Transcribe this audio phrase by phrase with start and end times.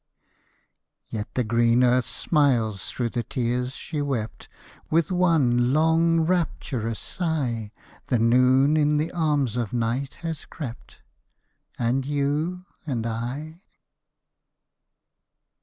[1.09, 4.51] Yet the green earth smiles through the tears she wept;
[4.89, 7.71] With one long, rapturous sigh
[8.07, 11.01] The Noon in the arms of Night has crept,
[11.77, 13.61] And you and I?